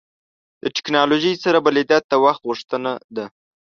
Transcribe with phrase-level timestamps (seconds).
[0.75, 3.25] ټکنالوژۍ سره بلدیت د وخت غوښتنه ده.